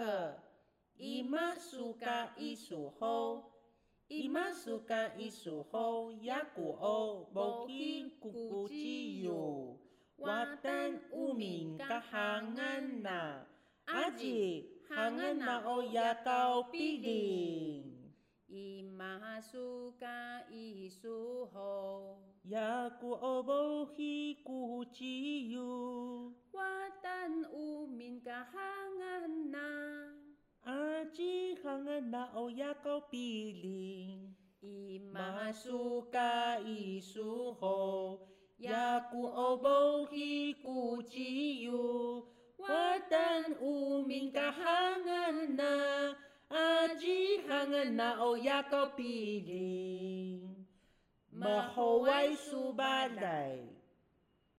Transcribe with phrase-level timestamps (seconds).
[0.00, 0.34] 可，
[0.96, 3.52] 伊玛苏嘎伊苏好，
[4.08, 6.72] 伊玛苏嘎伊苏好，呀古
[14.16, 18.10] 吉行安那欧呀高比林。
[18.46, 25.04] 伊玛苏嘎伊苏好，呀古欧无去咕之
[32.00, 34.34] 吉行安那欧呀高比林。
[34.60, 38.26] 伊玛玛苏嘎伊苏吼，
[38.58, 40.06] 呀古欧无